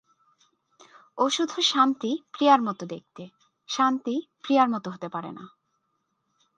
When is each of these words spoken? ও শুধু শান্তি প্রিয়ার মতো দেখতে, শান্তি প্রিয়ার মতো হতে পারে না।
ও 1.17 1.23
শুধু 1.29 1.57
শান্তি 1.61 2.11
প্রিয়ার 2.31 2.61
মতো 2.61 2.83
দেখতে, 2.85 3.23
শান্তি 3.69 4.15
প্রিয়ার 4.43 4.67
মতো 4.69 4.87
হতে 4.89 5.07
পারে 5.09 5.31
না। 5.31 5.45